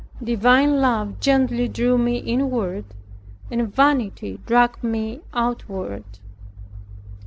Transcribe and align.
Divine 0.23 0.77
love 0.81 1.19
gently 1.19 1.67
drew 1.67 1.95
me 1.95 2.17
inward, 2.17 2.85
and 3.51 3.71
vanity 3.71 4.39
dragged 4.47 4.83
me 4.83 5.21
outward. 5.31 6.05